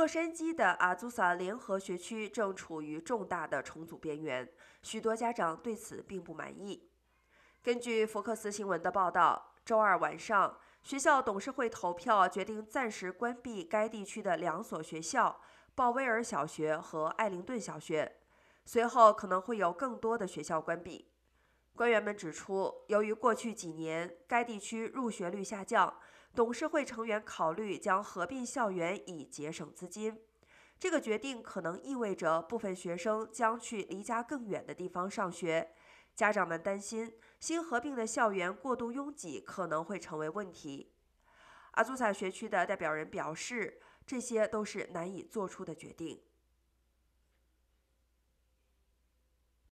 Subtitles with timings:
[0.00, 6.88] 洛杉矶的阿祖萨联合学区正处于重大的重组边缘，许多家长对此并不满意。
[7.62, 15.38] 根据福克斯新闻的报道，周二晚上，学校董事会投票决定暂时关闭该地区的两所学校——
[15.76, 18.20] 鲍威尔小学和艾灵顿小学。
[18.64, 21.10] 随后可能会有更多的学校关闭。
[21.74, 25.98] 官员们指出，由于过去几年该地区入学率下降。
[26.32, 30.16] 董事会成员考虑将合并校园以节省资金。
[30.78, 35.72] 这个决定可能意味着部分学生将去离家更远的地方上学。
[36.14, 40.92] 家长们担心新合并的校园过度拥挤可能会成为问题。
[41.72, 46.22] 阿祖萨学区的代表人表示，这些都是难以做出的决定。